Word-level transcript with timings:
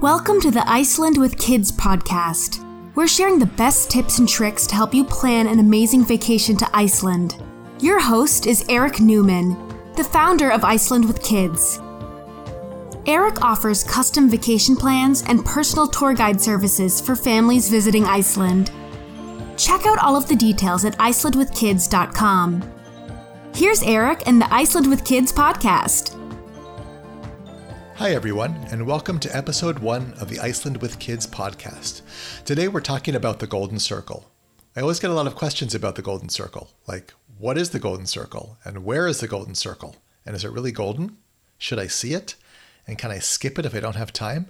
Welcome 0.00 0.40
to 0.40 0.50
the 0.50 0.66
Iceland 0.66 1.18
with 1.18 1.36
Kids 1.36 1.70
podcast. 1.70 2.64
We're 2.94 3.06
sharing 3.06 3.38
the 3.38 3.44
best 3.44 3.90
tips 3.90 4.18
and 4.18 4.26
tricks 4.26 4.66
to 4.68 4.74
help 4.74 4.94
you 4.94 5.04
plan 5.04 5.46
an 5.46 5.58
amazing 5.58 6.06
vacation 6.06 6.56
to 6.56 6.70
Iceland. 6.72 7.36
Your 7.80 8.00
host 8.00 8.46
is 8.46 8.64
Eric 8.70 9.00
Newman, 9.00 9.58
the 9.98 10.04
founder 10.04 10.48
of 10.48 10.64
Iceland 10.64 11.04
with 11.04 11.22
Kids. 11.22 11.78
Eric 13.04 13.42
offers 13.42 13.84
custom 13.84 14.30
vacation 14.30 14.74
plans 14.74 15.22
and 15.24 15.44
personal 15.44 15.86
tour 15.86 16.14
guide 16.14 16.40
services 16.40 16.98
for 16.98 17.14
families 17.14 17.68
visiting 17.68 18.06
Iceland. 18.06 18.70
Check 19.58 19.84
out 19.84 19.98
all 19.98 20.16
of 20.16 20.26
the 20.26 20.34
details 20.34 20.86
at 20.86 20.96
icelandwithkids.com. 20.96 22.72
Here's 23.54 23.82
Eric 23.82 24.22
and 24.24 24.40
the 24.40 24.50
Iceland 24.50 24.88
with 24.88 25.04
Kids 25.04 25.30
podcast. 25.30 26.16
Hi, 28.00 28.12
everyone, 28.12 28.54
and 28.70 28.86
welcome 28.86 29.18
to 29.18 29.36
episode 29.36 29.80
one 29.80 30.14
of 30.14 30.30
the 30.30 30.40
Iceland 30.40 30.80
with 30.80 30.98
Kids 30.98 31.26
podcast. 31.26 32.00
Today 32.46 32.66
we're 32.66 32.80
talking 32.80 33.14
about 33.14 33.40
the 33.40 33.46
Golden 33.46 33.78
Circle. 33.78 34.24
I 34.74 34.80
always 34.80 34.98
get 34.98 35.10
a 35.10 35.12
lot 35.12 35.26
of 35.26 35.34
questions 35.34 35.74
about 35.74 35.96
the 35.96 36.02
Golden 36.02 36.30
Circle, 36.30 36.70
like 36.88 37.12
what 37.36 37.58
is 37.58 37.68
the 37.68 37.78
Golden 37.78 38.06
Circle, 38.06 38.56
and 38.64 38.86
where 38.86 39.06
is 39.06 39.20
the 39.20 39.28
Golden 39.28 39.54
Circle, 39.54 39.96
and 40.24 40.34
is 40.34 40.46
it 40.46 40.50
really 40.50 40.72
golden? 40.72 41.18
Should 41.58 41.78
I 41.78 41.88
see 41.88 42.14
it? 42.14 42.36
And 42.86 42.96
can 42.96 43.10
I 43.10 43.18
skip 43.18 43.58
it 43.58 43.66
if 43.66 43.74
I 43.74 43.80
don't 43.80 43.96
have 43.96 44.14
time? 44.14 44.46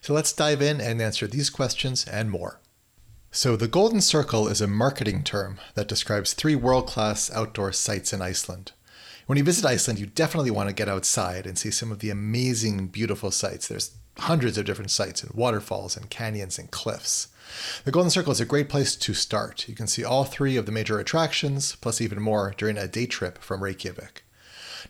So 0.00 0.14
let's 0.14 0.32
dive 0.32 0.62
in 0.62 0.80
and 0.80 1.02
answer 1.02 1.26
these 1.26 1.50
questions 1.50 2.06
and 2.06 2.30
more. 2.30 2.60
So, 3.32 3.56
the 3.56 3.66
Golden 3.66 4.00
Circle 4.00 4.46
is 4.46 4.60
a 4.60 4.68
marketing 4.68 5.24
term 5.24 5.58
that 5.74 5.88
describes 5.88 6.34
three 6.34 6.54
world 6.54 6.86
class 6.86 7.32
outdoor 7.32 7.72
sites 7.72 8.12
in 8.12 8.22
Iceland. 8.22 8.70
When 9.32 9.38
you 9.38 9.44
visit 9.44 9.64
Iceland, 9.64 9.98
you 9.98 10.04
definitely 10.04 10.50
want 10.50 10.68
to 10.68 10.74
get 10.74 10.90
outside 10.90 11.46
and 11.46 11.56
see 11.56 11.70
some 11.70 11.90
of 11.90 12.00
the 12.00 12.10
amazing, 12.10 12.88
beautiful 12.88 13.30
sights. 13.30 13.66
There's 13.66 13.96
hundreds 14.18 14.58
of 14.58 14.66
different 14.66 14.90
sites 14.90 15.22
and 15.22 15.32
waterfalls 15.32 15.96
and 15.96 16.10
canyons 16.10 16.58
and 16.58 16.70
cliffs. 16.70 17.28
The 17.86 17.92
Golden 17.92 18.10
Circle 18.10 18.32
is 18.32 18.42
a 18.42 18.44
great 18.44 18.68
place 18.68 18.94
to 18.94 19.14
start. 19.14 19.66
You 19.70 19.74
can 19.74 19.86
see 19.86 20.04
all 20.04 20.24
three 20.24 20.58
of 20.58 20.66
the 20.66 20.70
major 20.70 20.98
attractions, 20.98 21.76
plus 21.76 22.02
even 22.02 22.20
more, 22.20 22.52
during 22.58 22.76
a 22.76 22.86
day 22.86 23.06
trip 23.06 23.38
from 23.38 23.62
Reykjavik. 23.62 24.22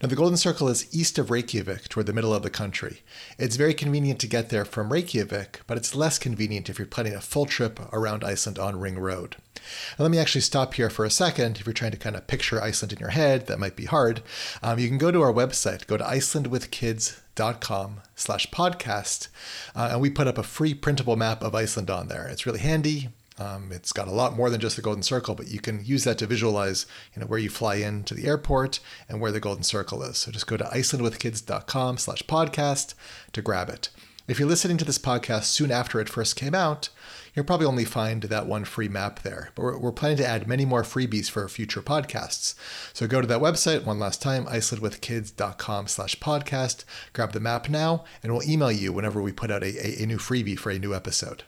Now, 0.03 0.09
the 0.09 0.17
Golden 0.17 0.37
Circle 0.37 0.69
is 0.69 0.93
east 0.93 1.17
of 1.17 1.31
Reykjavik 1.31 1.89
toward 1.89 2.07
the 2.07 2.13
middle 2.13 2.35
of 2.35 2.43
the 2.43 2.51
country. 2.51 3.03
It's 3.39 3.55
very 3.55 3.73
convenient 3.73 4.19
to 4.21 4.27
get 4.27 4.49
there 4.49 4.65
from 4.65 4.93
Reykjavik, 4.93 5.61
but 5.69 5.77
it's 5.77 5.95
less 5.95 6.19
convenient 6.19 6.69
if 6.69 6.77
you're 6.77 6.87
planning 6.87 7.15
a 7.15 7.21
full 7.21 7.47
trip 7.47 7.79
around 7.93 8.25
Iceland 8.25 8.59
on 8.59 8.81
Ring 8.81 8.99
Road. 8.99 9.37
And 9.55 10.01
let 10.01 10.11
me 10.11 10.19
actually 10.19 10.41
stop 10.41 10.75
here 10.75 10.91
for 10.91 11.05
a 11.05 11.11
second. 11.11 11.59
If 11.59 11.67
you're 11.67 11.73
trying 11.73 11.93
to 11.93 11.97
kind 11.97 12.17
of 12.17 12.27
picture 12.27 12.61
Iceland 12.61 12.93
in 12.93 12.99
your 12.99 13.11
head, 13.11 13.47
that 13.47 13.61
might 13.61 13.77
be 13.77 13.85
hard. 13.85 14.23
Um, 14.61 14.81
you 14.81 14.89
can 14.89 14.99
go 14.99 15.13
to 15.13 15.23
our 15.23 15.33
website, 15.33 15.87
go 15.87 15.97
to 15.97 16.03
icelandwithkids.com 16.03 18.01
slash 18.17 18.51
podcast, 18.51 19.29
uh, 19.77 19.91
and 19.93 20.01
we 20.01 20.11
put 20.11 20.27
up 20.27 20.37
a 20.37 20.43
free 20.43 20.75
printable 20.75 21.15
map 21.15 21.45
of 21.45 21.55
Iceland 21.55 21.91
on 21.91 22.09
there. 22.09 22.27
It's 22.27 22.45
really 22.45 22.59
handy. 22.59 23.11
Um, 23.43 23.73
it's 23.73 23.93
got 23.93 24.09
a 24.09 24.13
lot 24.13 24.37
more 24.37 24.51
than 24.51 24.61
just 24.61 24.77
the 24.77 24.83
Golden 24.83 25.03
Circle, 25.03 25.35
but 25.35 25.49
you 25.49 25.61
can 25.61 25.85
use 25.85 26.05
that 26.05 26.19
to 26.19 26.27
visualize, 26.27 26.87
you 27.15 27.21
know, 27.21 27.27
where 27.27 27.39
you 27.39 27.51
fly 27.51 27.77
into 27.77 28.15
the 28.15 28.27
airport 28.27 28.79
and 29.09 29.21
where 29.21 29.33
the 29.33 29.41
Golden 29.41 29.65
Circle 29.65 30.03
is. 30.03 30.19
So 30.19 30.31
just 30.31 30.47
go 30.47 30.57
to 30.57 30.65
icelandwithkids.com 30.65 31.99
slash 31.99 32.23
podcast 32.25 32.95
to 33.33 33.43
grab 33.43 33.69
it. 33.69 33.89
If 34.29 34.39
you're 34.39 34.49
listening 34.49 34.77
to 34.77 34.85
this 34.85 34.99
podcast 34.99 35.45
soon 35.45 35.73
after 35.73 36.01
it 36.01 36.09
first 36.09 36.37
came 36.37 36.55
out, 36.55 36.91
you'll 37.35 37.45
probably 37.45 37.67
only 37.67 37.85
find 37.85 38.23
that 38.23 38.47
one 38.47 38.65
free 38.65 38.89
map 38.89 39.23
there. 39.23 39.51
But 39.57 39.63
we're, 39.63 39.79
we're, 39.79 39.93
planning 39.93 40.19
to 40.19 40.27
add 40.27 40.47
many 40.47 40.65
more 40.65 40.85
freebies 40.85 41.29
for 41.29 41.49
future 41.49 41.83
podcasts. 41.83 42.55
So 42.93 43.09
go 43.09 43.21
to 43.21 43.27
that 43.27 43.41
website 43.41 43.85
one 43.85 43.99
last 43.99 44.23
time, 44.23 44.47
icelandwithkids.com 44.47 45.89
slash 45.89 46.17
podcast, 46.21 46.85
grab 47.13 47.33
the 47.33 47.41
map 47.41 47.69
now, 47.69 48.05
and 48.23 48.33
we'll 48.33 48.49
email 48.49 48.71
you 48.71 48.93
whenever 48.93 49.21
we 49.21 49.33
put 49.33 49.51
out 49.51 49.65
a, 49.65 50.01
a, 50.01 50.05
a 50.05 50.07
new 50.07 50.19
freebie 50.19 50.59
for 50.59 50.71
a 50.71 50.79
new 50.79 50.95
episode. 50.95 51.43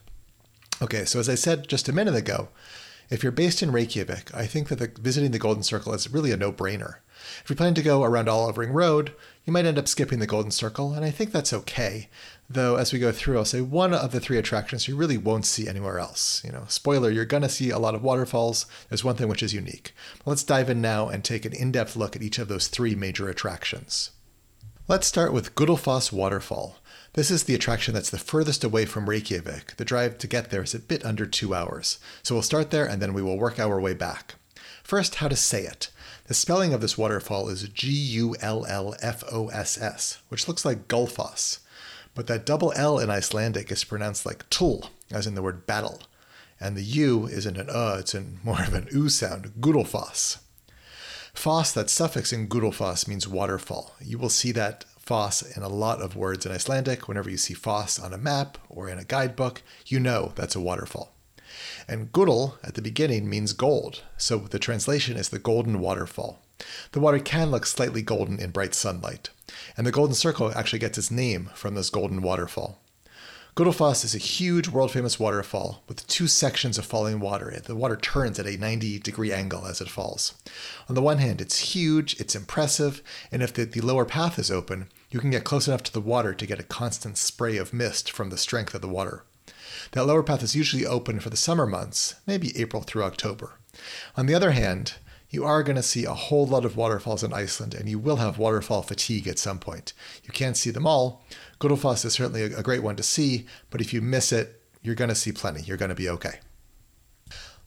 Okay, 0.82 1.04
so 1.04 1.20
as 1.20 1.28
I 1.28 1.34
said 1.34 1.68
just 1.68 1.88
a 1.88 1.92
minute 1.92 2.14
ago, 2.16 2.48
if 3.10 3.22
you're 3.22 3.32
based 3.32 3.62
in 3.62 3.70
Reykjavik, 3.70 4.34
I 4.34 4.46
think 4.46 4.68
that 4.68 4.78
the, 4.78 4.90
visiting 5.00 5.30
the 5.30 5.38
Golden 5.38 5.62
Circle 5.62 5.92
is 5.94 6.10
really 6.10 6.32
a 6.32 6.36
no 6.36 6.50
brainer. 6.50 6.96
If 7.42 7.50
you 7.50 7.56
plan 7.56 7.74
to 7.74 7.82
go 7.82 8.02
around 8.02 8.28
Olive 8.28 8.58
Ring 8.58 8.72
Road, 8.72 9.14
you 9.44 9.52
might 9.52 9.66
end 9.66 9.78
up 9.78 9.88
skipping 9.88 10.18
the 10.18 10.26
Golden 10.26 10.50
Circle, 10.50 10.94
and 10.94 11.04
I 11.04 11.10
think 11.10 11.30
that's 11.30 11.52
okay. 11.52 12.08
Though, 12.48 12.76
as 12.76 12.92
we 12.92 12.98
go 12.98 13.12
through, 13.12 13.38
I'll 13.38 13.44
say 13.44 13.60
one 13.60 13.94
of 13.94 14.12
the 14.12 14.20
three 14.20 14.36
attractions 14.36 14.88
you 14.88 14.96
really 14.96 15.16
won't 15.16 15.46
see 15.46 15.68
anywhere 15.68 15.98
else. 15.98 16.42
You 16.44 16.52
know, 16.52 16.64
spoiler, 16.68 17.10
you're 17.10 17.24
to 17.24 17.48
see 17.48 17.70
a 17.70 17.78
lot 17.78 17.94
of 17.94 18.02
waterfalls. 18.02 18.66
There's 18.88 19.04
one 19.04 19.16
thing 19.16 19.28
which 19.28 19.42
is 19.42 19.54
unique. 19.54 19.94
Let's 20.26 20.44
dive 20.44 20.68
in 20.68 20.80
now 20.80 21.08
and 21.08 21.24
take 21.24 21.44
an 21.44 21.52
in 21.52 21.72
depth 21.72 21.96
look 21.96 22.16
at 22.16 22.22
each 22.22 22.38
of 22.38 22.48
those 22.48 22.68
three 22.68 22.94
major 22.94 23.28
attractions. 23.28 24.10
Let's 24.86 25.06
start 25.06 25.32
with 25.32 25.54
Gullfoss 25.54 26.12
Waterfall. 26.12 26.76
This 27.14 27.30
is 27.30 27.44
the 27.44 27.54
attraction 27.54 27.94
that's 27.94 28.10
the 28.10 28.18
furthest 28.18 28.64
away 28.64 28.86
from 28.86 29.08
Reykjavik. 29.08 29.76
The 29.76 29.84
drive 29.84 30.18
to 30.18 30.26
get 30.26 30.50
there 30.50 30.64
is 30.64 30.74
a 30.74 30.80
bit 30.80 31.04
under 31.04 31.26
two 31.26 31.54
hours. 31.54 32.00
So 32.24 32.34
we'll 32.34 32.42
start 32.42 32.72
there 32.72 32.86
and 32.86 33.00
then 33.00 33.14
we 33.14 33.22
will 33.22 33.38
work 33.38 33.60
our 33.60 33.80
way 33.80 33.94
back. 33.94 34.34
First, 34.82 35.16
how 35.16 35.28
to 35.28 35.36
say 35.36 35.62
it. 35.62 35.92
The 36.26 36.34
spelling 36.34 36.74
of 36.74 36.80
this 36.80 36.98
waterfall 36.98 37.48
is 37.48 37.68
G 37.68 37.92
U 37.92 38.34
L 38.40 38.66
L 38.66 38.96
F 39.00 39.22
O 39.30 39.46
S 39.50 39.80
S, 39.80 40.18
which 40.28 40.48
looks 40.48 40.64
like 40.64 40.88
Gullfoss. 40.88 41.60
But 42.16 42.26
that 42.26 42.44
double 42.44 42.72
L 42.74 42.98
in 42.98 43.10
Icelandic 43.10 43.70
is 43.70 43.84
pronounced 43.84 44.26
like 44.26 44.50
tull, 44.50 44.90
as 45.12 45.28
in 45.28 45.36
the 45.36 45.42
word 45.42 45.66
battle. 45.66 46.02
And 46.58 46.76
the 46.76 46.82
U 46.82 47.28
isn't 47.28 47.56
an 47.56 47.70
uh, 47.70 47.98
it's 48.00 48.16
in 48.16 48.40
more 48.42 48.62
of 48.62 48.74
an 48.74 48.88
oo 48.92 49.08
sound, 49.08 49.52
Gullfoss. 49.60 50.38
Foss, 51.32 51.70
that 51.72 51.90
suffix 51.90 52.32
in 52.32 52.48
Gullfoss 52.48 53.06
means 53.06 53.28
waterfall. 53.28 53.94
You 54.00 54.18
will 54.18 54.28
see 54.28 54.50
that 54.52 54.84
Foss 55.04 55.42
in 55.42 55.62
a 55.62 55.68
lot 55.68 56.00
of 56.00 56.16
words 56.16 56.46
in 56.46 56.52
Icelandic. 56.52 57.06
Whenever 57.06 57.28
you 57.28 57.36
see 57.36 57.52
Foss 57.52 57.98
on 57.98 58.14
a 58.14 58.18
map 58.18 58.56
or 58.68 58.88
in 58.88 58.98
a 58.98 59.04
guidebook, 59.04 59.62
you 59.86 60.00
know 60.00 60.32
that's 60.34 60.56
a 60.56 60.60
waterfall. 60.60 61.12
And 61.86 62.10
Gull 62.10 62.58
at 62.64 62.74
the 62.74 62.82
beginning 62.82 63.28
means 63.28 63.52
gold, 63.52 64.02
so 64.16 64.38
the 64.38 64.58
translation 64.58 65.16
is 65.16 65.28
the 65.28 65.38
golden 65.38 65.78
waterfall. 65.78 66.40
The 66.92 67.00
water 67.00 67.18
can 67.18 67.50
look 67.50 67.66
slightly 67.66 68.00
golden 68.00 68.38
in 68.38 68.50
bright 68.50 68.74
sunlight, 68.74 69.28
and 69.76 69.86
the 69.86 69.92
golden 69.92 70.14
circle 70.14 70.52
actually 70.54 70.78
gets 70.78 70.96
its 70.96 71.10
name 71.10 71.50
from 71.54 71.74
this 71.74 71.90
golden 71.90 72.22
waterfall. 72.22 72.80
Gullfoss 73.56 74.04
is 74.04 74.16
a 74.16 74.18
huge 74.18 74.66
world 74.66 74.90
famous 74.90 75.20
waterfall 75.20 75.84
with 75.86 76.04
two 76.08 76.26
sections 76.26 76.76
of 76.76 76.84
falling 76.84 77.20
water. 77.20 77.56
The 77.64 77.76
water 77.76 77.94
turns 77.94 78.40
at 78.40 78.48
a 78.48 78.56
90 78.56 78.98
degree 78.98 79.32
angle 79.32 79.64
as 79.64 79.80
it 79.80 79.88
falls. 79.88 80.34
On 80.88 80.96
the 80.96 81.02
one 81.02 81.18
hand, 81.18 81.40
it's 81.40 81.72
huge, 81.72 82.18
it's 82.20 82.34
impressive, 82.34 83.00
and 83.30 83.44
if 83.44 83.54
the, 83.54 83.64
the 83.64 83.80
lower 83.80 84.04
path 84.04 84.40
is 84.40 84.50
open, 84.50 84.88
you 85.08 85.20
can 85.20 85.30
get 85.30 85.44
close 85.44 85.68
enough 85.68 85.84
to 85.84 85.92
the 85.92 86.00
water 86.00 86.34
to 86.34 86.46
get 86.46 86.58
a 86.58 86.64
constant 86.64 87.16
spray 87.16 87.56
of 87.56 87.72
mist 87.72 88.10
from 88.10 88.30
the 88.30 88.36
strength 88.36 88.74
of 88.74 88.80
the 88.80 88.88
water. 88.88 89.22
That 89.92 90.06
lower 90.06 90.24
path 90.24 90.42
is 90.42 90.56
usually 90.56 90.84
open 90.84 91.20
for 91.20 91.30
the 91.30 91.36
summer 91.36 91.64
months, 91.64 92.16
maybe 92.26 92.58
April 92.60 92.82
through 92.82 93.04
October. 93.04 93.60
On 94.16 94.26
the 94.26 94.34
other 94.34 94.50
hand, 94.50 94.94
you 95.34 95.44
are 95.44 95.62
going 95.62 95.76
to 95.76 95.82
see 95.82 96.04
a 96.04 96.14
whole 96.14 96.46
lot 96.46 96.64
of 96.64 96.76
waterfalls 96.76 97.24
in 97.24 97.32
Iceland, 97.32 97.74
and 97.74 97.88
you 97.88 97.98
will 97.98 98.16
have 98.16 98.38
waterfall 98.38 98.82
fatigue 98.82 99.26
at 99.26 99.38
some 99.38 99.58
point. 99.58 99.92
You 100.22 100.32
can't 100.32 100.56
see 100.56 100.70
them 100.70 100.86
all, 100.86 101.24
Gullfoss 101.64 102.04
is 102.04 102.12
certainly 102.12 102.42
a, 102.42 102.62
great 102.62 102.82
one 102.82 102.96
to 102.96 103.02
see, 103.02 103.46
but 103.70 103.80
if 103.80 103.92
you 103.94 104.02
miss 104.02 104.32
it, 104.32 104.60
you're 104.82 104.94
going 104.94 105.08
to 105.08 105.14
see 105.14 105.32
plenty. 105.32 105.62
You're 105.62 105.78
going 105.78 105.88
to 105.88 105.94
be 105.94 106.08
okay. 106.10 106.40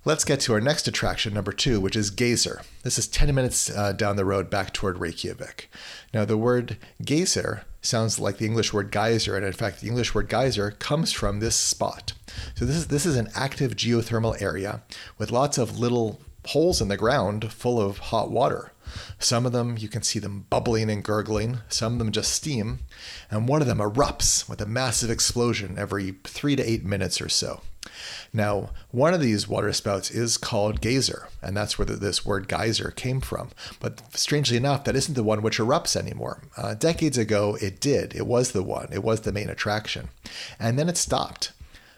Let's 0.06 0.24
get 0.24 0.40
to 0.42 0.54
our 0.54 0.62
next 0.62 0.88
attraction, 0.88 1.34
number 1.34 1.52
two, 1.52 1.82
which 1.82 1.96
is 1.96 2.12
Geysir. 2.12 2.64
This 2.84 2.98
is 2.98 3.08
10 3.08 3.34
minutes 3.34 3.70
uh, 3.70 3.92
down 3.92 4.16
the 4.16 4.24
road 4.24 4.50
back 4.50 4.72
toward 4.72 5.00
Reykjavik. 5.00 5.70
Now, 6.14 6.24
the 6.24 6.38
word 6.38 6.78
Geysir 7.04 7.64
sounds 7.82 8.20
like 8.20 8.38
the 8.38 8.46
English 8.46 8.72
word 8.72 8.92
geyser, 8.92 9.36
and 9.36 9.46
in 9.46 9.52
fact, 9.52 9.82
the 9.82 9.88
English 9.88 10.14
word 10.14 10.30
geyser 10.30 10.72
comes 10.72 11.12
from 11.12 11.40
this 11.40 11.56
spot. 11.56 12.14
So, 12.56 12.66
this 12.66 12.76
is, 12.78 12.88
this 12.88 13.06
is 13.06 13.18
an 13.18 13.30
active 13.36 13.76
geothermal 13.76 14.42
area 14.42 14.84
with 15.18 15.32
lots 15.32 15.58
of 15.58 15.80
little 15.80 16.22
holes 16.46 16.80
in 16.80 16.88
the 16.88 16.98
ground 16.98 17.52
full 17.52 17.82
of 17.82 17.98
hot 17.98 18.32
water. 18.32 18.72
Some 19.20 19.46
of 19.46 19.52
them 19.52 19.78
you 19.78 19.88
can 19.88 20.04
see 20.04 20.20
them 20.20 20.46
bubbling 20.50 20.90
and 20.90 21.04
gurgling, 21.04 21.60
some 21.70 21.94
of 21.94 22.00
them 22.00 22.12
just 22.12 22.34
steam, 22.34 22.80
and 23.30 23.48
one 23.48 23.62
of 23.62 23.68
them 23.68 23.80
erupts 23.80 24.48
with 24.50 24.62
a 24.62 24.66
massive 24.66 25.10
explosion 25.10 25.76
every 25.78 26.16
three 26.24 26.56
to 26.56 26.64
eight 26.64 26.84
minutes 26.84 27.22
or 27.22 27.30
so. 27.30 27.62
Now, 28.34 28.72
one 28.92 29.14
of 29.14 29.22
these 29.22 29.48
water 29.48 29.72
spouts 29.74 30.12
is 30.12 30.38
called 30.38 30.82
Geysir, 30.82 31.28
and 31.42 31.56
that's 31.56 31.80
where 31.80 31.86
this 31.86 32.26
word 32.26 32.48
geyser 32.48 32.92
came 32.92 33.22
from. 33.22 33.50
But 33.80 34.16
strangely 34.16 34.58
enough, 34.58 34.84
that 34.84 34.96
isn't 34.96 35.16
the 35.16 35.24
one 35.24 35.42
which 35.42 35.58
erupts 35.58 35.96
anymore. 35.96 36.44
Uh, 36.56 36.74
decades 36.74 37.18
ago, 37.18 37.58
it 37.62 37.80
did. 37.80 38.16
It 38.16 38.28
was 38.28 38.52
the 38.52 38.64
one, 38.64 38.90
it 38.92 39.04
was 39.04 39.22
the 39.22 39.32
main 39.32 39.50
attraction. 39.50 40.10
And 40.60 40.78
then 40.78 40.90
it 40.90 40.98
stopped. 40.98 41.52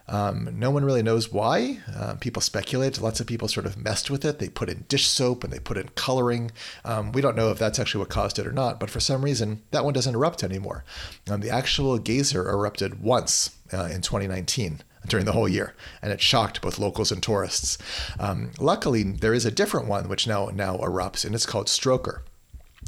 Um, 0.09 0.49
no 0.53 0.71
one 0.71 0.83
really 0.83 1.03
knows 1.03 1.31
why. 1.31 1.79
Uh, 1.95 2.15
people 2.15 2.41
speculate. 2.41 2.99
Lots 2.99 3.19
of 3.19 3.27
people 3.27 3.47
sort 3.47 3.67
of 3.67 3.77
messed 3.77 4.09
with 4.09 4.25
it. 4.25 4.39
They 4.39 4.49
put 4.49 4.69
in 4.69 4.85
dish 4.89 5.05
soap 5.05 5.43
and 5.43 5.53
they 5.53 5.59
put 5.59 5.77
in 5.77 5.89
coloring. 5.89 6.51
Um, 6.83 7.11
we 7.11 7.21
don't 7.21 7.35
know 7.35 7.51
if 7.51 7.59
that's 7.59 7.79
actually 7.79 7.99
what 7.99 8.09
caused 8.09 8.39
it 8.39 8.47
or 8.47 8.51
not, 8.51 8.79
but 8.79 8.89
for 8.89 8.99
some 8.99 9.23
reason, 9.23 9.61
that 9.71 9.85
one 9.85 9.93
doesn't 9.93 10.15
erupt 10.15 10.43
anymore. 10.43 10.83
Um, 11.29 11.41
the 11.41 11.51
actual 11.51 11.97
geyser 11.99 12.49
erupted 12.49 13.01
once 13.01 13.55
uh, 13.71 13.89
in 13.91 14.01
2019 14.01 14.81
during 15.07 15.25
the 15.25 15.31
whole 15.31 15.47
year, 15.47 15.75
and 16.01 16.11
it 16.11 16.21
shocked 16.21 16.61
both 16.61 16.79
locals 16.79 17.11
and 17.11 17.21
tourists. 17.21 17.77
Um, 18.19 18.51
luckily, 18.59 19.03
there 19.03 19.33
is 19.33 19.45
a 19.45 19.51
different 19.51 19.87
one 19.87 20.09
which 20.09 20.27
now 20.27 20.47
now 20.47 20.77
erupts, 20.77 21.23
and 21.23 21.35
it's 21.35 21.45
called 21.45 21.67
Strokkur. 21.67 22.21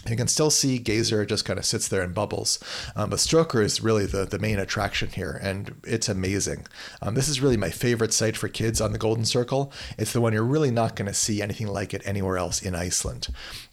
You 0.09 0.15
can 0.15 0.27
still 0.27 0.49
see 0.49 0.79
Geysir 0.79 1.27
just 1.27 1.45
kind 1.45 1.59
of 1.59 1.65
sits 1.65 1.87
there 1.87 2.01
and 2.01 2.13
bubbles. 2.13 2.59
Um, 2.95 3.09
but 3.09 3.19
Strokkur 3.19 3.63
is 3.63 3.81
really 3.81 4.05
the, 4.05 4.25
the 4.25 4.39
main 4.39 4.57
attraction 4.57 5.09
here, 5.09 5.39
and 5.41 5.79
it's 5.83 6.09
amazing. 6.09 6.65
Um, 7.01 7.13
this 7.13 7.27
is 7.27 7.41
really 7.41 7.57
my 7.57 7.69
favorite 7.69 8.13
site 8.13 8.35
for 8.35 8.47
kids 8.47 8.81
on 8.81 8.93
the 8.93 8.97
Golden 8.97 9.25
Circle. 9.25 9.71
It's 9.97 10.13
the 10.13 10.21
one 10.21 10.33
you're 10.33 10.43
really 10.43 10.71
not 10.71 10.95
going 10.95 11.07
to 11.07 11.13
see 11.13 11.41
anything 11.41 11.67
like 11.67 11.93
it 11.93 12.01
anywhere 12.05 12.37
else 12.37 12.61
in 12.61 12.73
Iceland. 12.73 13.27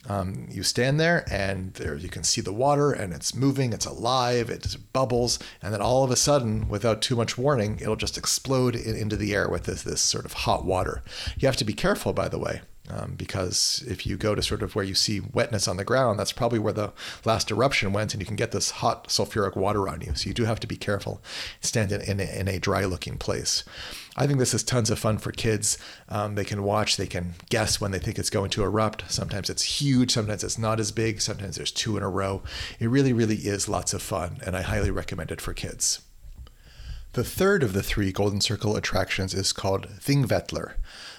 Um, 0.07 0.47
you 0.51 0.63
stand 0.63 0.99
there, 0.99 1.25
and 1.31 1.73
there 1.73 1.95
you 1.95 2.09
can 2.09 2.23
see 2.23 2.41
the 2.41 2.53
water, 2.53 2.91
and 2.91 3.13
it's 3.13 3.33
moving, 3.33 3.73
it's 3.73 3.85
alive, 3.85 4.49
it 4.49 4.77
bubbles, 4.93 5.39
and 5.61 5.73
then 5.73 5.81
all 5.81 6.03
of 6.03 6.11
a 6.11 6.15
sudden, 6.15 6.69
without 6.69 7.01
too 7.01 7.15
much 7.15 7.37
warning, 7.37 7.79
it'll 7.81 7.95
just 7.95 8.17
explode 8.17 8.75
in, 8.75 8.95
into 8.95 9.15
the 9.15 9.33
air 9.33 9.49
with 9.49 9.63
this, 9.63 9.83
this 9.83 10.01
sort 10.01 10.25
of 10.25 10.33
hot 10.33 10.63
water. 10.63 11.01
You 11.37 11.47
have 11.47 11.57
to 11.57 11.65
be 11.65 11.73
careful, 11.73 12.13
by 12.13 12.27
the 12.27 12.39
way. 12.39 12.61
Um, 12.89 13.13
because 13.15 13.83
if 13.87 14.05
you 14.05 14.17
go 14.17 14.33
to 14.33 14.41
sort 14.41 14.63
of 14.63 14.75
where 14.75 14.85
you 14.85 14.95
see 14.95 15.19
wetness 15.19 15.67
on 15.67 15.77
the 15.77 15.83
ground, 15.83 16.19
that's 16.19 16.31
probably 16.31 16.59
where 16.59 16.73
the 16.73 16.91
last 17.23 17.51
eruption 17.51 17.93
went, 17.93 18.13
and 18.13 18.21
you 18.21 18.25
can 18.25 18.35
get 18.35 18.51
this 18.51 18.71
hot 18.71 19.07
sulfuric 19.07 19.55
water 19.55 19.87
on 19.87 20.01
you. 20.01 20.15
So 20.15 20.27
you 20.27 20.33
do 20.33 20.45
have 20.45 20.59
to 20.61 20.67
be 20.67 20.75
careful, 20.75 21.21
stand 21.61 21.91
in, 21.91 22.01
in, 22.01 22.19
a, 22.19 22.39
in 22.39 22.47
a 22.47 22.59
dry 22.59 22.85
looking 22.85 23.17
place. 23.17 23.63
I 24.17 24.27
think 24.27 24.39
this 24.39 24.53
is 24.53 24.63
tons 24.63 24.89
of 24.89 24.99
fun 24.99 25.17
for 25.17 25.31
kids. 25.31 25.77
Um, 26.09 26.35
they 26.35 26.43
can 26.43 26.63
watch, 26.63 26.97
they 26.97 27.07
can 27.07 27.35
guess 27.49 27.79
when 27.79 27.91
they 27.91 27.99
think 27.99 28.19
it's 28.19 28.29
going 28.29 28.49
to 28.51 28.63
erupt. 28.63 29.09
Sometimes 29.09 29.49
it's 29.49 29.81
huge, 29.81 30.11
sometimes 30.11 30.43
it's 30.43 30.57
not 30.57 30.79
as 30.79 30.91
big, 30.91 31.21
sometimes 31.21 31.55
there's 31.55 31.71
two 31.71 31.95
in 31.95 32.03
a 32.03 32.09
row. 32.09 32.41
It 32.79 32.89
really, 32.89 33.13
really 33.13 33.35
is 33.35 33.69
lots 33.69 33.93
of 33.93 34.01
fun, 34.01 34.39
and 34.45 34.57
I 34.57 34.61
highly 34.61 34.91
recommend 34.91 35.31
it 35.31 35.41
for 35.41 35.53
kids. 35.53 36.01
The 37.13 37.23
third 37.23 37.63
of 37.63 37.73
the 37.73 37.81
three 37.81 38.11
Golden 38.11 38.39
Circle 38.39 38.75
attractions 38.75 39.33
is 39.33 39.51
called 39.51 39.87
Thingvellir. 39.99 40.75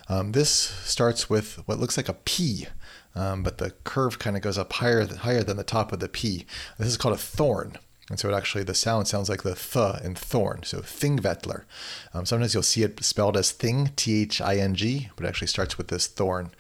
Um, 0.09 0.33
this 0.33 0.51
starts 0.51 1.29
with 1.29 1.57
what 1.67 1.81
looks 1.81 1.97
like 1.97 2.09
a 2.09 2.15
P, 2.15 2.69
um, 3.17 3.43
but 3.43 3.59
the 3.59 3.73
curve 3.83 4.21
kind 4.21 4.37
of 4.37 4.43
goes 4.43 4.57
up 4.57 4.73
higher 4.75 5.05
higher 5.05 5.43
than 5.43 5.57
the 5.57 5.65
top 5.65 5.93
of 5.93 5.99
the 5.99 6.09
P. 6.09 6.47
This 6.79 6.89
is 6.89 6.97
called 6.97 7.15
a 7.15 7.19
thorn. 7.19 7.77
And 8.11 8.19
so 8.19 8.29
it 8.29 8.35
actually, 8.35 8.65
the 8.65 8.75
sound 8.75 9.07
sounds 9.07 9.29
like 9.29 9.45
the 9.45 9.55
th 9.55 10.05
in 10.05 10.17
thorn. 10.17 10.65
So 10.65 10.81
Thingvellir. 10.81 11.63
Um, 12.13 12.27
sometimes 12.27 12.53
you'll 12.53 12.65
see 12.65 12.83
it 12.83 13.03
spelled 13.03 13.37
as 13.37 13.53
thing, 13.53 13.93
T 13.97 14.23
H 14.23 14.41
I 14.41 14.57
N 14.57 14.75
G, 14.75 15.09
but 15.15 15.25
it 15.25 15.29
actually 15.29 15.47
starts 15.47 15.79
with 15.79 15.89
this 15.89 16.09
thorn. 16.09 16.51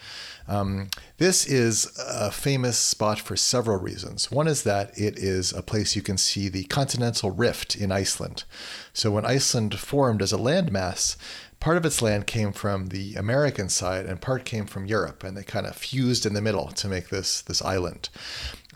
Um, 0.46 0.88
this 1.18 1.46
is 1.46 1.96
a 1.98 2.30
famous 2.30 2.78
spot 2.78 3.18
for 3.20 3.36
several 3.36 3.78
reasons. 3.78 4.30
One 4.30 4.48
is 4.48 4.62
that 4.62 4.96
it 4.96 5.18
is 5.18 5.52
a 5.52 5.62
place 5.62 5.94
you 5.94 6.02
can 6.02 6.18
see 6.18 6.48
the 6.48 6.64
continental 6.64 7.30
rift 7.30 7.76
in 7.76 7.92
Iceland. 7.92 8.44
So 8.92 9.10
when 9.10 9.26
Iceland 9.26 9.78
formed 9.78 10.22
as 10.22 10.32
a 10.32 10.38
landmass, 10.38 11.16
part 11.60 11.76
of 11.76 11.84
its 11.84 12.00
land 12.00 12.26
came 12.26 12.52
from 12.52 12.86
the 12.86 13.14
American 13.14 13.68
side 13.68 14.06
and 14.06 14.20
part 14.20 14.44
came 14.44 14.66
from 14.66 14.86
Europe, 14.86 15.22
and 15.22 15.36
they 15.36 15.42
kind 15.42 15.66
of 15.66 15.76
fused 15.76 16.26
in 16.26 16.32
the 16.32 16.40
middle 16.40 16.68
to 16.68 16.88
make 16.88 17.10
this 17.10 17.42
this 17.42 17.62
island. 17.62 18.08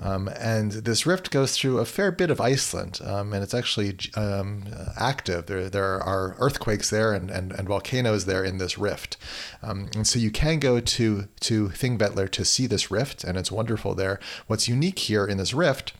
Um, 0.00 0.28
and 0.28 0.72
this 0.72 1.06
rift 1.06 1.30
goes 1.30 1.56
through 1.56 1.78
a 1.78 1.84
fair 1.84 2.10
bit 2.10 2.30
of 2.30 2.40
Iceland, 2.40 3.00
um, 3.04 3.32
and 3.32 3.42
it's 3.42 3.54
actually 3.54 3.96
um, 4.16 4.64
active. 4.98 5.46
There, 5.46 5.70
there 5.70 6.02
are 6.02 6.34
earthquakes 6.40 6.90
there 6.90 7.12
and, 7.12 7.30
and, 7.30 7.52
and 7.52 7.68
volcanoes 7.68 8.24
there 8.24 8.44
in 8.44 8.58
this 8.58 8.76
rift. 8.76 9.16
Um, 9.62 9.88
and 9.94 10.04
so 10.04 10.18
you 10.18 10.32
can 10.32 10.58
go 10.58 10.80
to, 10.80 11.28
to 11.40 11.68
Thingvellir 11.68 12.28
to 12.30 12.44
see 12.44 12.66
this 12.66 12.90
rift, 12.90 13.22
and 13.22 13.38
it's 13.38 13.52
wonderful 13.52 13.94
there. 13.94 14.18
What's 14.48 14.68
unique 14.68 14.98
here 14.98 15.24
in 15.24 15.38
this 15.38 15.54
rift 15.54 15.92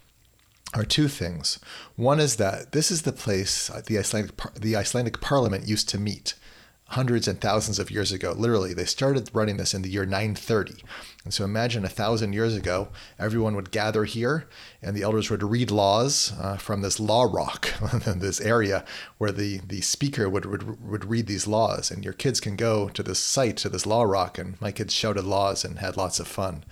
are 0.75 0.85
two 0.85 1.07
things. 1.07 1.61
One 1.95 2.19
is 2.19 2.35
that 2.37 2.73
this 2.73 2.91
is 2.91 3.03
the 3.03 3.13
place 3.13 3.69
the 3.87 3.97
Icelandic, 3.97 4.35
the 4.55 4.75
Icelandic 4.75 5.21
parliament 5.21 5.69
used 5.69 5.89
to 5.91 6.01
meet 6.01 6.35
hundreds 6.95 7.27
and 7.27 7.41
thousands 7.41 7.81
of 7.81 7.91
years 7.91 8.13
ago. 8.13 8.33
Literally, 8.37 8.73
they 8.73 8.85
started 8.85 9.29
running 9.33 9.57
this 9.57 9.75
in 9.75 9.83
the 9.83 9.89
year 9.89 10.07
930. 10.07 10.85
And 11.25 11.35
so 11.35 11.43
imagine 11.43 11.85
a 11.85 11.89
thousand 11.89 12.35
years 12.35 12.55
ago, 12.55 12.89
everyone 13.19 13.57
would 13.57 13.73
gather 13.73 14.05
here 14.05 14.47
and 14.81 14.97
the 14.97 15.03
elders 15.03 15.29
would 15.29 15.43
read 15.43 15.73
laws 15.73 16.33
uh, 16.41 16.57
from 16.57 16.83
this 16.83 17.01
law 17.01 17.25
rock, 17.25 17.75
this 18.07 18.41
area 18.41 18.85
where 19.19 19.33
the, 19.33 19.59
the 19.67 19.81
speaker 19.81 20.29
would, 20.29 20.47
would, 20.47 20.89
would 20.89 21.05
read 21.05 21.27
these 21.27 21.49
laws. 21.49 21.91
And 21.91 22.05
your 22.05 22.13
kids 22.13 22.39
can 22.39 22.55
go 22.55 22.89
to 22.91 23.03
this 23.03 23.19
site, 23.19 23.57
to 23.59 23.69
this 23.69 23.87
law 23.87 24.05
rock. 24.05 24.39
And 24.39 24.61
my 24.61 24.71
kids 24.71 24.95
shouted 24.95 25.25
laws 25.25 25.65
and 25.65 25.81
had 25.81 25.97
lots 25.97 26.21
of 26.21 26.29
fun. 26.29 26.65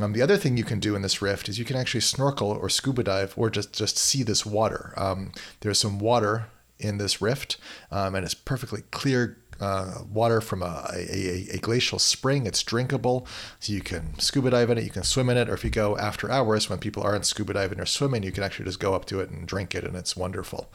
Um, 0.00 0.14
the 0.14 0.22
other 0.22 0.38
thing 0.38 0.56
you 0.56 0.64
can 0.64 0.80
do 0.80 0.94
in 0.96 1.02
this 1.02 1.20
rift 1.20 1.50
is 1.50 1.58
you 1.58 1.66
can 1.66 1.76
actually 1.76 2.00
snorkel 2.00 2.50
or 2.50 2.70
scuba 2.70 3.02
dive 3.02 3.34
or 3.36 3.50
just, 3.50 3.74
just 3.74 3.98
see 3.98 4.22
this 4.22 4.46
water. 4.46 4.94
Um, 4.96 5.32
there's 5.60 5.78
some 5.78 5.98
water 5.98 6.46
in 6.80 6.98
this 6.98 7.20
rift, 7.20 7.58
um, 7.90 8.14
and 8.14 8.24
it's 8.24 8.34
perfectly 8.34 8.82
clear 8.90 9.36
uh, 9.60 10.02
water 10.10 10.40
from 10.40 10.62
a, 10.62 10.90
a, 10.94 11.48
a, 11.52 11.58
glacial 11.58 11.98
spring. 11.98 12.46
It's 12.46 12.62
drinkable, 12.62 13.26
so 13.58 13.72
you 13.72 13.82
can 13.82 14.18
scuba 14.18 14.50
dive 14.50 14.70
in 14.70 14.78
it, 14.78 14.84
you 14.84 14.90
can 14.90 15.02
swim 15.02 15.28
in 15.28 15.36
it, 15.36 15.48
or 15.48 15.54
if 15.54 15.64
you 15.64 15.70
go 15.70 15.98
after 15.98 16.30
hours 16.30 16.70
when 16.70 16.78
people 16.78 17.02
aren't 17.02 17.26
scuba 17.26 17.52
diving 17.52 17.80
or 17.80 17.86
swimming, 17.86 18.22
you 18.22 18.32
can 18.32 18.42
actually 18.42 18.64
just 18.64 18.80
go 18.80 18.94
up 18.94 19.04
to 19.06 19.20
it 19.20 19.30
and 19.30 19.46
drink 19.46 19.74
it, 19.74 19.84
and 19.84 19.94
it's 19.94 20.16
wonderful. 20.16 20.70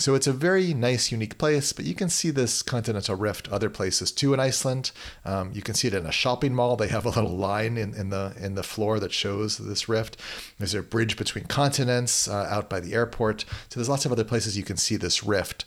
So 0.00 0.14
it's 0.14 0.26
a 0.26 0.32
very 0.32 0.74
nice, 0.74 1.10
unique 1.10 1.38
place, 1.38 1.72
but 1.72 1.84
you 1.84 1.94
can 1.94 2.08
see 2.08 2.30
this 2.30 2.62
continental 2.62 3.16
rift 3.16 3.48
other 3.48 3.68
places 3.68 4.12
too 4.12 4.32
in 4.32 4.40
Iceland. 4.40 4.92
Um, 5.24 5.50
you 5.52 5.62
can 5.62 5.74
see 5.74 5.88
it 5.88 5.94
in 5.94 6.06
a 6.06 6.12
shopping 6.12 6.54
mall. 6.54 6.76
They 6.76 6.88
have 6.88 7.04
a 7.04 7.10
little 7.10 7.36
line 7.36 7.76
in, 7.76 7.94
in 7.94 8.10
the 8.10 8.34
in 8.40 8.54
the 8.54 8.62
floor 8.62 9.00
that 9.00 9.12
shows 9.12 9.58
this 9.58 9.88
rift. 9.88 10.16
There's 10.58 10.74
a 10.74 10.82
bridge 10.82 11.16
between 11.16 11.44
continents 11.44 12.28
uh, 12.28 12.46
out 12.48 12.68
by 12.68 12.80
the 12.80 12.94
airport. 12.94 13.44
So 13.68 13.80
there's 13.80 13.88
lots 13.88 14.06
of 14.06 14.12
other 14.12 14.24
places 14.24 14.56
you 14.56 14.62
can 14.62 14.76
see 14.76 14.96
this 14.96 15.24
rift. 15.24 15.64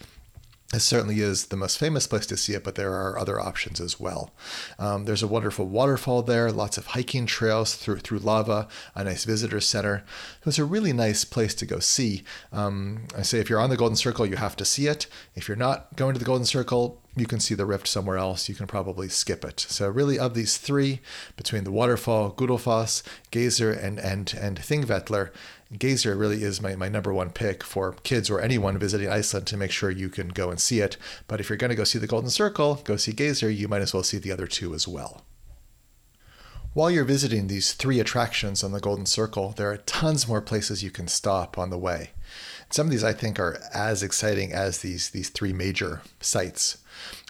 This 0.71 0.85
certainly 0.85 1.19
is 1.19 1.47
the 1.47 1.57
most 1.57 1.77
famous 1.77 2.07
place 2.07 2.25
to 2.27 2.37
see 2.37 2.53
it, 2.53 2.63
but 2.63 2.75
there 2.75 2.93
are 2.93 3.19
other 3.19 3.39
options 3.39 3.81
as 3.81 3.99
well. 3.99 4.31
Um, 4.79 5.03
there's 5.03 5.23
a 5.23 5.27
wonderful 5.27 5.65
waterfall 5.65 6.21
there, 6.21 6.49
lots 6.49 6.77
of 6.77 6.87
hiking 6.87 7.25
trails 7.25 7.75
through 7.75 7.99
through 7.99 8.19
lava, 8.19 8.69
a 8.95 9.03
nice 9.03 9.25
visitor 9.25 9.59
center. 9.59 10.05
So 10.43 10.47
It's 10.47 10.59
a 10.59 10.65
really 10.65 10.93
nice 10.93 11.25
place 11.25 11.53
to 11.55 11.65
go 11.65 11.79
see. 11.79 12.23
Um, 12.53 13.07
I 13.17 13.21
say 13.23 13.39
if 13.39 13.49
you're 13.49 13.59
on 13.59 13.69
the 13.69 13.75
Golden 13.75 13.97
Circle, 13.97 14.25
you 14.25 14.37
have 14.37 14.55
to 14.55 14.65
see 14.65 14.87
it. 14.87 15.07
If 15.35 15.49
you're 15.49 15.57
not 15.57 15.97
going 15.97 16.13
to 16.13 16.19
the 16.19 16.25
Golden 16.25 16.45
Circle, 16.45 17.01
you 17.17 17.25
can 17.25 17.41
see 17.41 17.55
the 17.55 17.65
rift 17.65 17.89
somewhere 17.89 18.17
else. 18.17 18.47
You 18.47 18.55
can 18.55 18.67
probably 18.67 19.09
skip 19.09 19.43
it. 19.43 19.59
So 19.59 19.89
really, 19.89 20.17
of 20.17 20.33
these 20.33 20.57
three, 20.57 21.01
between 21.35 21.65
the 21.65 21.71
waterfall, 21.71 22.31
Gullfoss, 22.31 23.03
Geysir, 23.31 23.77
and 23.77 23.99
and 23.99 24.33
and 24.39 24.57
Thingvellir, 24.57 25.31
Geysir 25.73 26.19
really 26.19 26.43
is 26.43 26.61
my, 26.61 26.75
my 26.75 26.89
number 26.89 27.13
one 27.13 27.29
pick 27.29 27.63
for 27.63 27.93
kids 28.03 28.29
or 28.29 28.41
anyone 28.41 28.77
visiting 28.77 29.09
Iceland 29.09 29.47
to 29.47 29.57
make 29.57 29.71
sure 29.71 29.89
you 29.89 30.09
can 30.09 30.29
go 30.29 30.49
and 30.49 30.59
see 30.59 30.79
it. 30.79 30.97
But 31.27 31.39
if 31.39 31.49
you're 31.49 31.57
going 31.57 31.69
to 31.69 31.75
go 31.75 31.85
see 31.85 31.99
the 31.99 32.07
Golden 32.07 32.29
Circle, 32.29 32.81
go 32.83 32.97
see 32.97 33.13
Geysir, 33.13 33.55
you 33.55 33.67
might 33.67 33.81
as 33.81 33.93
well 33.93 34.03
see 34.03 34.17
the 34.17 34.31
other 34.31 34.47
two 34.47 34.73
as 34.73 34.87
well. 34.87 35.23
While 36.73 36.91
you're 36.91 37.03
visiting 37.03 37.47
these 37.47 37.73
three 37.73 37.99
attractions 37.99 38.63
on 38.63 38.71
the 38.71 38.79
Golden 38.79 39.05
Circle, 39.05 39.53
there 39.57 39.71
are 39.71 39.77
tons 39.77 40.27
more 40.27 40.41
places 40.41 40.83
you 40.83 40.91
can 40.91 41.07
stop 41.07 41.57
on 41.57 41.69
the 41.69 41.77
way. 41.77 42.11
Some 42.69 42.87
of 42.87 42.91
these 42.91 43.03
I 43.03 43.11
think 43.11 43.39
are 43.39 43.61
as 43.73 44.03
exciting 44.03 44.53
as 44.53 44.77
these, 44.77 45.09
these 45.09 45.29
three 45.29 45.51
major 45.51 46.01
sites. 46.21 46.77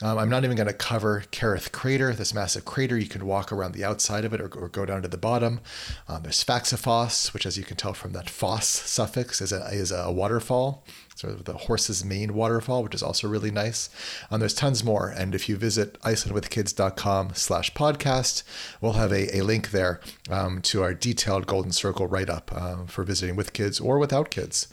Um, 0.02 0.18
I'm 0.18 0.30
not 0.30 0.44
even 0.44 0.58
going 0.58 0.68
to 0.68 0.74
cover 0.74 1.24
Kerið 1.32 1.72
Crater, 1.72 2.14
this 2.14 2.34
massive 2.34 2.66
crater. 2.66 2.98
You 2.98 3.08
can 3.08 3.26
walk 3.26 3.52
around 3.52 3.74
the 3.74 3.84
outside 3.84 4.26
of 4.26 4.34
it 4.34 4.42
or, 4.42 4.50
or 4.56 4.68
go 4.68 4.86
down 4.86 5.02
to 5.04 5.08
the 5.08 5.18
bottom. 5.18 5.60
Um, 6.08 6.24
there's 6.24 6.44
Faxafoss, 6.44 7.34
which, 7.34 7.46
as 7.46 7.58
you 7.58 7.64
can 7.64 7.78
tell 7.78 7.94
from 7.94 8.14
that 8.14 8.30
foss 8.30 8.68
suffix, 8.68 9.42
is 9.42 9.52
a, 9.52 9.64
is 9.72 9.92
a 9.92 10.12
waterfall 10.12 10.84
sort 11.22 11.34
of 11.34 11.46
the 11.46 11.54
horse's 11.54 12.04
mane 12.04 12.34
waterfall, 12.34 12.84
which 12.84 12.96
is 12.96 13.04
also 13.04 13.28
really 13.28 13.52
nice. 13.52 13.90
Um, 14.32 14.40
there's 14.40 14.54
tons 14.54 14.84
more, 14.84 15.10
and 15.10 15.36
if 15.36 15.48
you 15.48 15.56
visit 15.56 16.00
icelandwithkids.com 16.02 17.32
slash 17.36 17.74
podcast, 17.74 18.44
we'll 18.80 18.94
have 18.94 19.12
a, 19.12 19.38
a 19.38 19.42
link 19.42 19.72
there 19.72 20.00
um, 20.30 20.62
to 20.64 20.82
our 20.82 20.94
detailed 20.94 21.46
Golden 21.46 21.72
Circle 21.72 22.08
write-up 22.08 22.52
um, 22.60 22.88
for 22.88 23.04
visiting 23.04 23.36
with 23.36 23.54
kids 23.54 23.80
or 23.80 24.00
without 24.00 24.32
kids. 24.32 24.68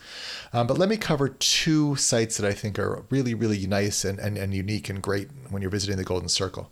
Um, 0.52 0.66
but 0.66 0.78
let 0.78 0.88
me 0.88 0.97
cover 0.97 1.28
two 1.28 1.97
sites 1.97 2.38
that 2.38 2.49
I 2.49 2.52
think 2.52 2.78
are 2.78 3.04
really, 3.11 3.35
really 3.35 3.66
nice 3.66 4.04
and, 4.04 4.18
and, 4.18 4.38
and 4.38 4.54
unique 4.54 4.88
and 4.88 5.02
great 5.02 5.17
when 5.50 5.62
you're 5.62 5.70
visiting 5.70 5.96
the 5.96 6.04
Golden 6.04 6.28
Circle. 6.28 6.70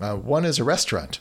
Uh, 0.00 0.16
one 0.16 0.44
is 0.44 0.58
a 0.58 0.64
restaurant. 0.64 1.20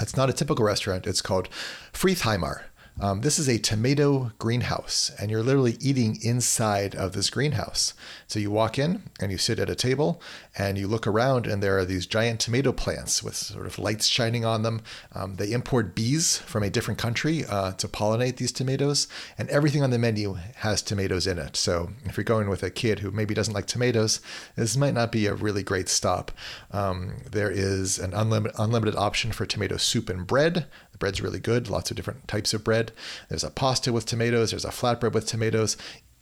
It's 0.00 0.16
not 0.16 0.30
a 0.30 0.32
typical 0.32 0.64
restaurant. 0.64 1.06
It's 1.06 1.20
called 1.20 1.48
Friðheimar. 1.92 2.62
Um, 3.00 3.20
this 3.20 3.38
is 3.38 3.48
a 3.48 3.58
tomato 3.58 4.32
greenhouse, 4.38 5.10
and 5.18 5.30
you're 5.30 5.42
literally 5.42 5.76
eating 5.80 6.18
inside 6.22 6.94
of 6.94 7.12
this 7.12 7.30
greenhouse. 7.30 7.94
So 8.26 8.38
you 8.38 8.50
walk 8.50 8.78
in 8.78 9.02
and 9.20 9.32
you 9.32 9.38
sit 9.38 9.58
at 9.58 9.70
a 9.70 9.74
table 9.74 10.20
and 10.56 10.76
you 10.76 10.86
look 10.86 11.06
around, 11.06 11.46
and 11.46 11.62
there 11.62 11.78
are 11.78 11.84
these 11.84 12.06
giant 12.06 12.40
tomato 12.40 12.72
plants 12.72 13.22
with 13.22 13.36
sort 13.36 13.66
of 13.66 13.78
lights 13.78 14.06
shining 14.06 14.44
on 14.44 14.62
them. 14.62 14.82
Um, 15.14 15.36
they 15.36 15.52
import 15.52 15.94
bees 15.94 16.38
from 16.38 16.62
a 16.62 16.70
different 16.70 16.98
country 16.98 17.44
uh, 17.46 17.72
to 17.72 17.88
pollinate 17.88 18.36
these 18.36 18.52
tomatoes, 18.52 19.08
and 19.38 19.48
everything 19.48 19.82
on 19.82 19.90
the 19.90 19.98
menu 19.98 20.36
has 20.56 20.82
tomatoes 20.82 21.26
in 21.26 21.38
it. 21.38 21.56
So 21.56 21.90
if 22.04 22.16
you're 22.16 22.24
going 22.24 22.48
with 22.48 22.62
a 22.62 22.70
kid 22.70 22.98
who 22.98 23.10
maybe 23.10 23.34
doesn't 23.34 23.54
like 23.54 23.66
tomatoes, 23.66 24.20
this 24.56 24.76
might 24.76 24.94
not 24.94 25.12
be 25.12 25.26
a 25.26 25.34
really 25.34 25.62
great 25.62 25.88
stop. 25.88 26.32
Um, 26.70 27.22
there 27.30 27.50
is 27.50 27.98
an 27.98 28.12
unlimited, 28.12 28.58
unlimited 28.58 28.96
option 28.96 29.32
for 29.32 29.46
tomato 29.46 29.76
soup 29.76 30.08
and 30.10 30.26
bread 30.26 30.66
The 30.92 30.98
bread's 30.98 31.20
really 31.22 31.40
good, 31.40 31.70
lots 31.70 31.90
of 31.90 31.96
different 31.96 32.28
types 32.28 32.52
of 32.52 32.64
bread. 32.64 32.89
There's 33.28 33.44
a 33.44 33.50
pasta 33.50 33.92
with 33.92 34.06
tomatoes, 34.06 34.50
there's 34.50 34.64
a 34.64 34.70
flatbread 34.70 35.12
with 35.12 35.26
tomatoes. 35.26 35.76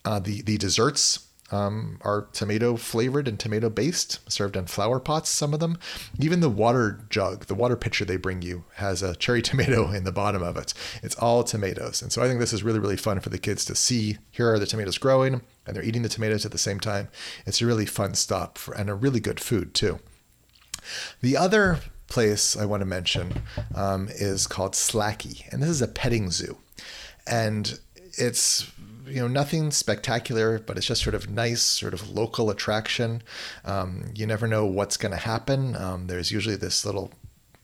Uh, 0.04 0.18
the, 0.20 0.42
the 0.42 0.56
desserts 0.56 1.28
um, 1.50 1.98
are 2.02 2.28
tomato 2.32 2.76
flavored 2.76 3.26
and 3.26 3.38
tomato 3.38 3.70
based, 3.70 4.20
served 4.30 4.56
in 4.56 4.66
flower 4.66 5.00
pots, 5.00 5.30
some 5.30 5.54
of 5.54 5.60
them. 5.60 5.78
Even 6.18 6.40
the 6.40 6.50
water 6.50 7.00
jug, 7.08 7.46
the 7.46 7.54
water 7.54 7.76
pitcher 7.76 8.04
they 8.04 8.16
bring 8.16 8.42
you, 8.42 8.64
has 8.74 9.02
a 9.02 9.16
cherry 9.16 9.42
tomato 9.48 9.90
in 9.90 10.04
the 10.04 10.12
bottom 10.12 10.42
of 10.42 10.56
it. 10.56 10.74
It's 11.02 11.16
all 11.16 11.42
tomatoes. 11.44 12.02
And 12.02 12.12
so 12.12 12.22
I 12.22 12.28
think 12.28 12.40
this 12.40 12.52
is 12.52 12.62
really, 12.62 12.78
really 12.78 12.96
fun 12.96 13.20
for 13.20 13.30
the 13.30 13.38
kids 13.38 13.64
to 13.66 13.74
see. 13.74 14.18
Here 14.30 14.52
are 14.52 14.58
the 14.58 14.66
tomatoes 14.66 14.98
growing, 14.98 15.42
and 15.66 15.74
they're 15.74 15.84
eating 15.84 16.02
the 16.02 16.08
tomatoes 16.08 16.44
at 16.44 16.52
the 16.52 16.58
same 16.58 16.80
time. 16.80 17.08
It's 17.46 17.62
a 17.62 17.66
really 17.66 17.86
fun 17.86 18.14
stop 18.14 18.58
for, 18.58 18.74
and 18.74 18.90
a 18.90 18.94
really 18.94 19.20
good 19.20 19.40
food, 19.40 19.74
too. 19.74 20.00
The 21.20 21.36
other 21.36 21.80
place 22.08 22.56
I 22.56 22.64
want 22.64 22.80
to 22.80 22.86
mention 22.86 23.42
um, 23.74 24.08
is 24.10 24.46
called 24.46 24.72
Slakki, 24.72 25.50
and 25.52 25.62
this 25.62 25.70
is 25.70 25.82
a 25.82 25.88
petting 25.88 26.30
zoo. 26.30 26.58
And 27.26 27.78
it's 28.16 28.70
you 29.06 29.20
know 29.20 29.28
nothing 29.28 29.70
spectacular, 29.70 30.58
but 30.58 30.76
it's 30.76 30.86
just 30.86 31.02
sort 31.02 31.14
of 31.14 31.30
nice, 31.30 31.62
sort 31.62 31.94
of 31.94 32.10
local 32.10 32.50
attraction. 32.50 33.22
Um, 33.64 34.04
you 34.14 34.26
never 34.26 34.46
know 34.46 34.66
what's 34.66 34.96
going 34.96 35.12
to 35.12 35.18
happen. 35.18 35.76
Um, 35.76 36.06
there's 36.06 36.32
usually 36.32 36.56
this 36.56 36.84
little 36.84 37.12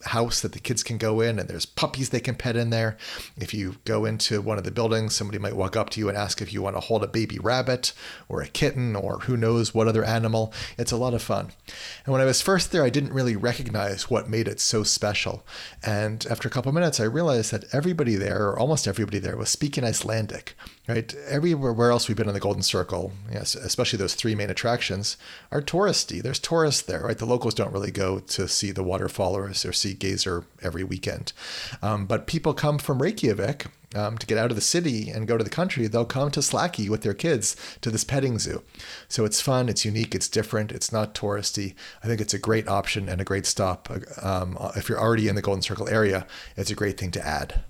house 0.06 0.40
that 0.40 0.52
the 0.52 0.58
kids 0.58 0.82
can 0.82 0.98
go 0.98 1.20
in 1.20 1.38
and 1.38 1.48
there's 1.48 1.66
puppies 1.66 2.10
they 2.10 2.20
can 2.20 2.34
pet 2.34 2.56
in 2.56 2.70
there. 2.70 2.96
If 3.36 3.54
you 3.54 3.76
go 3.84 4.04
into 4.04 4.40
one 4.40 4.58
of 4.58 4.64
the 4.64 4.70
buildings, 4.70 5.14
somebody 5.14 5.38
might 5.38 5.56
walk 5.56 5.76
up 5.76 5.90
to 5.90 6.00
you 6.00 6.08
and 6.08 6.16
ask 6.16 6.40
if 6.40 6.52
you 6.52 6.62
want 6.62 6.76
to 6.76 6.80
hold 6.80 7.02
a 7.02 7.08
baby 7.08 7.38
rabbit 7.38 7.92
or 8.28 8.42
a 8.42 8.48
kitten 8.48 8.96
or 8.96 9.20
who 9.20 9.36
knows 9.36 9.74
what 9.74 9.88
other 9.88 10.04
animal. 10.04 10.52
It's 10.78 10.92
a 10.92 10.96
lot 10.96 11.14
of 11.14 11.22
fun. 11.22 11.52
And 12.04 12.12
when 12.12 12.20
I 12.20 12.26
was 12.26 12.42
first 12.42 12.72
there, 12.72 12.84
I 12.84 12.90
didn't 12.90 13.12
really 13.12 13.36
recognize 13.36 14.10
what 14.10 14.28
made 14.28 14.48
it 14.48 14.60
so 14.60 14.82
special. 14.82 15.44
And 15.82 16.26
after 16.30 16.48
a 16.48 16.50
couple 16.50 16.72
minutes, 16.72 17.00
I 17.00 17.04
realized 17.04 17.50
that 17.52 17.64
everybody 17.72 18.16
there, 18.16 18.48
or 18.48 18.58
almost 18.58 18.86
everybody 18.86 19.18
there, 19.18 19.36
was 19.36 19.48
speaking 19.48 19.84
Icelandic 19.84 20.56
right? 20.86 21.14
Everywhere 21.28 21.90
else 21.90 22.08
we've 22.08 22.16
been 22.16 22.28
in 22.28 22.34
the 22.34 22.40
Golden 22.40 22.62
Circle, 22.62 23.12
yes, 23.32 23.54
especially 23.54 23.98
those 23.98 24.14
three 24.14 24.34
main 24.34 24.50
attractions, 24.50 25.16
are 25.50 25.62
touristy. 25.62 26.22
There's 26.22 26.38
tourists 26.38 26.82
there, 26.82 27.02
right? 27.02 27.16
The 27.16 27.24
locals 27.24 27.54
don't 27.54 27.72
really 27.72 27.90
go 27.90 28.18
to 28.20 28.46
see 28.48 28.70
the 28.70 28.82
waterfall 28.82 29.36
or, 29.36 29.44
or 29.44 29.54
see 29.54 29.94
Geysir 29.94 30.44
every 30.62 30.84
weekend. 30.84 31.32
Um, 31.82 32.06
but 32.06 32.26
people 32.26 32.52
come 32.52 32.78
from 32.78 33.00
Reykjavik 33.00 33.66
um, 33.94 34.18
to 34.18 34.26
get 34.26 34.38
out 34.38 34.50
of 34.50 34.56
the 34.56 34.60
city 34.60 35.08
and 35.08 35.26
go 35.26 35.38
to 35.38 35.44
the 35.44 35.50
country. 35.50 35.86
They'll 35.86 36.04
come 36.04 36.30
to 36.32 36.40
Slakki 36.40 36.88
with 36.88 37.02
their 37.02 37.14
kids 37.14 37.56
to 37.80 37.90
this 37.90 38.04
petting 38.04 38.38
zoo. 38.38 38.62
So 39.08 39.24
it's 39.24 39.40
fun, 39.40 39.68
it's 39.68 39.84
unique, 39.84 40.14
it's 40.14 40.28
different, 40.28 40.72
it's 40.72 40.92
not 40.92 41.14
touristy. 41.14 41.74
I 42.02 42.08
think 42.08 42.20
it's 42.20 42.34
a 42.34 42.38
great 42.38 42.68
option 42.68 43.08
and 43.08 43.20
a 43.20 43.24
great 43.24 43.46
stop. 43.46 43.88
Um, 44.22 44.58
if 44.76 44.88
you're 44.88 45.00
already 45.00 45.28
in 45.28 45.36
the 45.36 45.42
Golden 45.42 45.62
Circle 45.62 45.88
area, 45.88 46.26
it's 46.56 46.70
a 46.70 46.74
great 46.74 46.98
thing 46.98 47.10
to 47.12 47.26
add. 47.26 47.62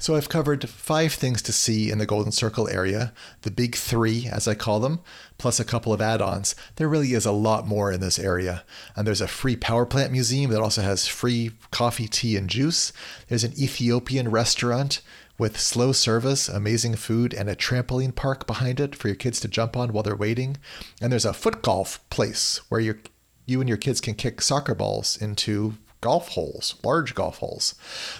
So 0.00 0.14
I've 0.14 0.28
covered 0.28 0.68
five 0.68 1.12
things 1.12 1.42
to 1.42 1.52
see 1.52 1.90
in 1.90 1.98
the 1.98 2.06
Golden 2.06 2.30
Circle 2.30 2.68
area, 2.68 3.12
the 3.42 3.50
big 3.50 3.74
three, 3.74 4.28
as 4.30 4.46
I 4.46 4.54
call 4.54 4.78
them, 4.78 5.00
plus 5.38 5.58
a 5.58 5.64
couple 5.64 5.92
of 5.92 6.00
add 6.00 6.22
ons. 6.22 6.54
There 6.76 6.88
really 6.88 7.14
is 7.14 7.26
a 7.26 7.32
lot 7.32 7.66
more 7.66 7.90
in 7.90 8.00
this 8.00 8.18
area. 8.18 8.64
And 8.94 9.06
there's 9.06 9.20
a 9.20 9.26
free 9.26 9.56
power 9.56 9.84
plant 9.84 10.12
museum 10.12 10.52
that 10.52 10.62
also 10.62 10.82
has 10.82 11.08
free 11.08 11.50
coffee, 11.72 12.06
tea, 12.06 12.36
and 12.36 12.48
juice. 12.48 12.92
There's 13.26 13.44
an 13.44 13.58
Ethiopian 13.58 14.30
restaurant 14.30 15.00
with 15.36 15.58
slow 15.58 15.92
service, 15.92 16.48
amazing 16.48 16.94
food, 16.96 17.34
and 17.34 17.48
a 17.48 17.56
trampoline 17.56 18.14
park 18.14 18.46
behind 18.46 18.80
it 18.80 18.94
for 18.94 19.08
your 19.08 19.16
kids 19.16 19.40
to 19.40 19.48
jump 19.48 19.76
on 19.76 19.92
while 19.92 20.02
they're 20.02 20.16
waiting. 20.16 20.58
And 21.00 21.10
there's 21.10 21.24
a 21.24 21.32
foot 21.32 21.60
golf 21.62 22.08
place 22.08 22.60
where 22.68 22.80
you 22.80 22.98
you 23.46 23.60
and 23.60 23.68
your 23.68 23.78
kids 23.78 24.00
can 24.00 24.14
kick 24.14 24.42
soccer 24.42 24.74
balls 24.74 25.16
into 25.16 25.74
golf 26.00 26.28
holes, 26.30 26.76
large 26.84 27.14
golf 27.14 27.38
holes. 27.38 27.74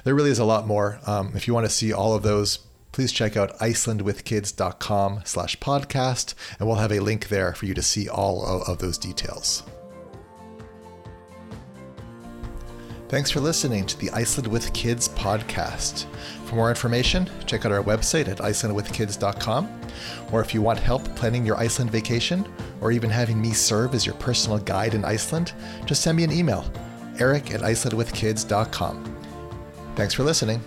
There 0.05 0.15
really 0.15 0.31
is 0.31 0.39
a 0.39 0.45
lot 0.45 0.67
more. 0.67 1.01
Um, 1.07 1.33
if 1.35 1.47
you 1.47 1.55
want 1.55 1.67
to 1.67 1.73
see 1.73 1.93
all 1.93 2.15
of 2.15 2.23
those, 2.23 2.59
please 2.93 3.13
check 3.13 3.37
out 3.37 3.57
icelandwithkids.com 3.59 5.21
slash 5.25 5.57
podcast, 5.59 6.35
and 6.59 6.67
we'll 6.67 6.79
have 6.79 6.93
a 6.93 7.01
link 7.01 7.29
there 7.29 7.55
for 7.55 7.67
you 7.67 7.75
to 7.75 7.83
see 7.83 8.09
all 8.09 8.63
of 8.67 8.79
those 8.79 8.99
details. 8.99 9.63
Thanks 13.09 13.31
for 13.31 13.41
listening 13.41 13.87
to 13.87 13.99
the 13.99 14.11
Iceland 14.11 14.49
with 14.49 14.71
Kids 14.75 15.09
podcast. 15.09 16.05
For 16.45 16.57
more 16.57 16.69
information, 16.69 17.31
check 17.47 17.65
out 17.65 17.73
our 17.73 17.83
website 17.83 18.29
at 18.29 18.39
icelandwithkids.com. 18.39 19.81
Or 20.31 20.43
if 20.43 20.53
you 20.53 20.61
want 20.61 20.79
help 20.79 21.05
planning 21.17 21.47
your 21.47 21.57
Iceland 21.57 21.91
vacation, 21.91 22.47
or 22.83 22.93
even 22.93 23.09
having 23.09 23.41
me 23.41 23.53
serve 23.53 23.95
as 23.95 24.05
your 24.05 24.15
personal 24.17 24.59
guide 24.59 24.93
in 24.93 25.07
Iceland, 25.07 25.55
just 25.87 26.03
send 26.03 26.19
me 26.19 26.25
an 26.25 26.33
email 26.33 26.71
eric 27.21 27.53
at 27.53 27.61
icelandwithkids.com. 27.61 29.17
Thanks 29.97 30.15
for 30.15 30.23
listening. 30.23 30.63